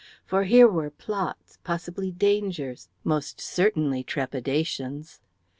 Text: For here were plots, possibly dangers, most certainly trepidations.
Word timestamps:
For 0.25 0.45
here 0.45 0.67
were 0.67 0.89
plots, 0.89 1.59
possibly 1.63 2.09
dangers, 2.11 2.89
most 3.03 3.39
certainly 3.39 4.03
trepidations. 4.03 5.19